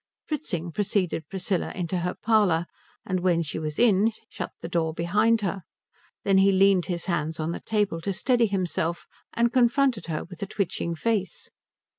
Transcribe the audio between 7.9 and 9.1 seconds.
to steady himself